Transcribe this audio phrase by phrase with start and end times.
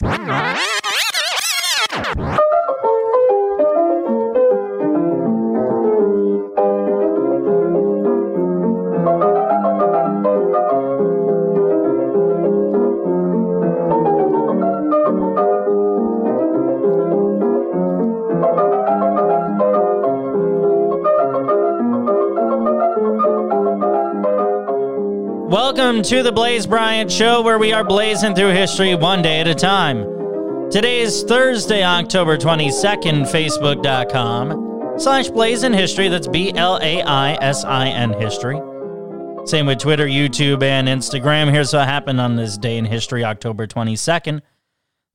[0.00, 0.47] All right.
[25.48, 29.48] Welcome to the Blaise Bryant Show, where we are blazing through history one day at
[29.48, 30.02] a time.
[30.70, 36.08] Today is Thursday, October 22nd, Facebook.com slash Blaisin History.
[36.08, 38.60] That's B L A I S I N History.
[39.46, 41.50] Same with Twitter, YouTube, and Instagram.
[41.50, 44.42] Here's what happened on this day in history, October 22nd.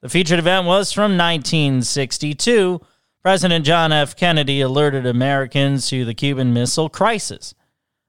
[0.01, 2.81] The featured event was from 1962.
[3.21, 4.15] President John F.
[4.15, 7.53] Kennedy alerted Americans to the Cuban Missile Crisis.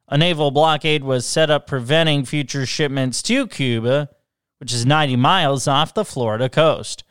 [0.09, 4.11] A naval blockade was set up preventing future shipments to Cuba,
[4.59, 7.05] which is 90 miles off the Florida coast.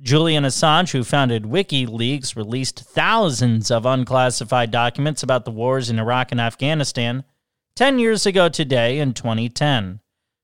[0.00, 6.30] Julian Assange, who founded WikiLeaks, released thousands of unclassified documents about the wars in Iraq
[6.30, 7.24] and Afghanistan
[7.76, 10.00] 10 years ago today in 2010.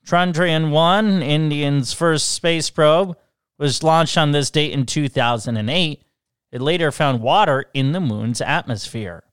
[0.07, 3.17] Chandrayaan 1, India's first space probe,
[3.59, 6.03] was launched on this date in 2008.
[6.53, 9.24] It later found water in the moon's atmosphere.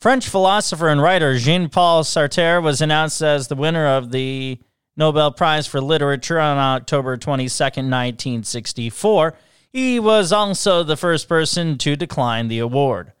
[0.00, 4.60] French philosopher and writer Jean Paul Sartre was announced as the winner of the
[4.96, 9.34] Nobel Prize for Literature on October 22, 1964.
[9.72, 13.12] He was also the first person to decline the award.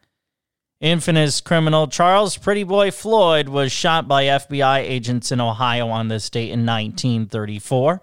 [0.80, 6.30] Infamous criminal Charles Pretty Boy Floyd was shot by FBI agents in Ohio on this
[6.30, 8.00] date in 1934.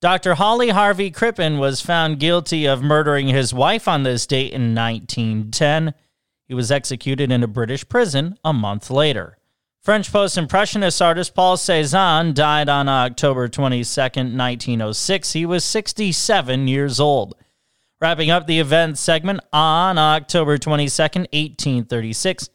[0.00, 0.34] Dr.
[0.34, 5.94] Hawley Harvey Crippen was found guilty of murdering his wife on this date in 1910.
[6.46, 9.36] He was executed in a British prison a month later.
[9.82, 15.32] French post impressionist artist Paul Cézanne died on October 22, 1906.
[15.32, 17.36] He was 67 years old.
[18.00, 22.50] Wrapping up the event segment on October 22, 1836,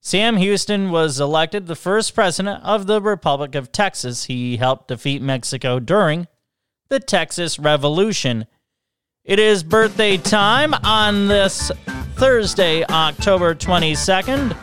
[0.00, 4.24] Sam Houston was elected the first president of the Republic of Texas.
[4.24, 6.28] He helped defeat Mexico during
[6.88, 8.46] the Texas Revolution.
[9.24, 11.72] It is birthday time on this
[12.16, 14.56] Thursday, October 22nd.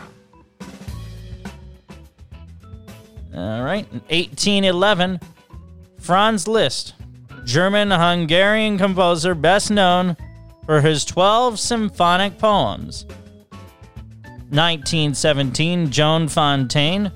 [3.36, 5.20] All right, 1811,
[6.00, 6.96] Franz Liszt,
[7.46, 10.18] German Hungarian composer best known
[10.66, 13.06] for his 12 symphonic poems.
[14.50, 17.12] 1917, Joan Fontaine,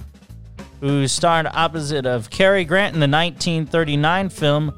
[0.82, 4.72] who starred opposite of Cary Grant in the 1939 film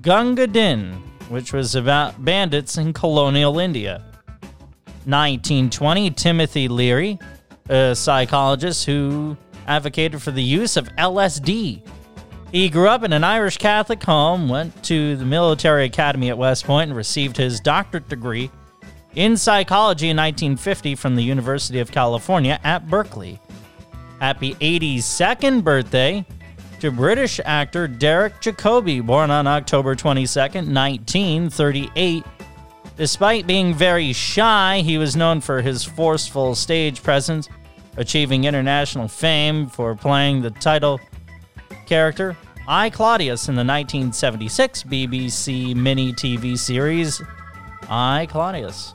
[0.00, 0.92] Gunga Din,
[1.28, 4.02] which was about bandits in colonial India.
[5.08, 7.18] 1920, Timothy Leary,
[7.70, 9.36] a psychologist who
[9.66, 11.82] advocated for the use of LSD.
[12.52, 16.64] He grew up in an Irish Catholic home, went to the military academy at West
[16.64, 18.50] Point, and received his doctorate degree
[19.14, 23.40] in psychology in 1950 from the University of California at Berkeley.
[24.20, 26.24] Happy 82nd birthday
[26.80, 32.24] to British actor Derek Jacobi, born on October 22nd, 1938.
[32.98, 37.48] Despite being very shy, he was known for his forceful stage presence,
[37.96, 40.98] achieving international fame for playing the title
[41.86, 47.22] character I Claudius in the 1976 BBC mini TV series
[47.88, 48.94] I Claudius.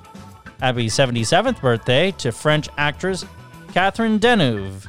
[0.59, 3.25] Happy 77th birthday to French actress
[3.71, 4.85] Catherine Deneuve.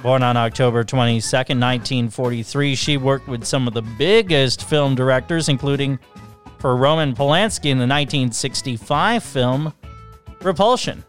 [0.00, 5.98] Born on October 22, 1943, she worked with some of the biggest film directors, including
[6.58, 9.72] for Roman Polanski in the 1965 film
[10.42, 11.04] Repulsion.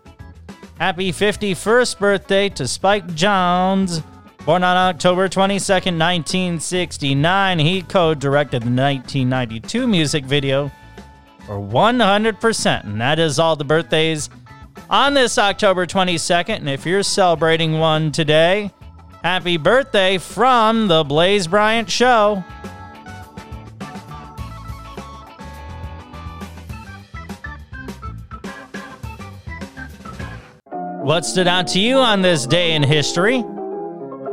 [0.80, 4.04] Happy 51st birthday to Spike Jonze.
[4.46, 10.72] Born on October 22, 1969, he co directed the 1992 music video
[11.46, 12.84] for 100%.
[12.86, 14.30] And that is all the birthdays
[14.90, 16.60] on this October 22nd.
[16.60, 18.72] And if you're celebrating one today,
[19.22, 22.44] happy birthday from The Blaise Bryant Show.
[31.02, 33.42] What stood out to you on this day in history?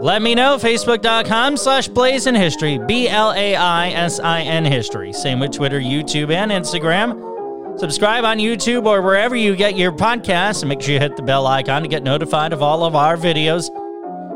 [0.01, 0.57] Let me know.
[0.57, 2.79] Facebook.com slash Blaisin History.
[2.79, 5.13] B L A I S I N History.
[5.13, 7.79] Same with Twitter, YouTube, and Instagram.
[7.79, 11.23] Subscribe on YouTube or wherever you get your podcasts and make sure you hit the
[11.23, 13.69] bell icon to get notified of all of our videos.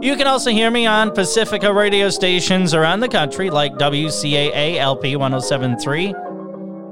[0.00, 5.17] You can also hear me on Pacifica radio stations around the country like WCAA LP
[5.17, 6.15] 1073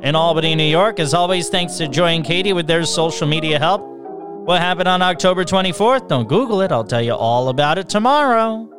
[0.02, 0.98] in Albany, New York.
[0.98, 3.97] As always, thanks to Joy and Katie with their social media help.
[4.48, 6.08] What happened on October 24th?
[6.08, 6.72] Don't Google it.
[6.72, 8.77] I'll tell you all about it tomorrow.